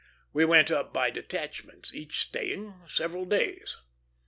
[0.33, 3.77] We went up by detachments, each staying several days.